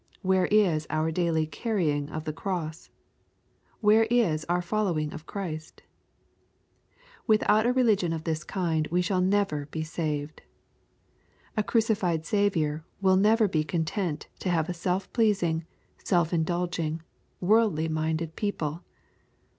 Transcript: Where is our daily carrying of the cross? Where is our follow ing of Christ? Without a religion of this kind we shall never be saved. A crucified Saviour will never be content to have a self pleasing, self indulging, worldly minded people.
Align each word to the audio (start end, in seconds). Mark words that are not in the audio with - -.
Where 0.23 0.47
is 0.47 0.87
our 0.89 1.11
daily 1.11 1.45
carrying 1.45 2.09
of 2.09 2.23
the 2.23 2.33
cross? 2.33 2.89
Where 3.81 4.05
is 4.09 4.45
our 4.45 4.59
follow 4.63 4.97
ing 4.97 5.13
of 5.13 5.27
Christ? 5.27 5.83
Without 7.27 7.67
a 7.67 7.71
religion 7.71 8.11
of 8.11 8.23
this 8.23 8.43
kind 8.43 8.87
we 8.87 9.03
shall 9.03 9.21
never 9.21 9.67
be 9.67 9.83
saved. 9.83 10.41
A 11.55 11.61
crucified 11.61 12.25
Saviour 12.25 12.83
will 12.99 13.15
never 13.15 13.47
be 13.47 13.63
content 13.63 14.27
to 14.39 14.49
have 14.49 14.69
a 14.69 14.73
self 14.73 15.13
pleasing, 15.13 15.67
self 16.03 16.33
indulging, 16.33 17.03
worldly 17.39 17.87
minded 17.87 18.35
people. 18.35 18.81